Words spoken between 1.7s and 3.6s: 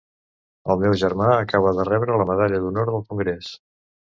de rebre la medalla d'honor del congrés.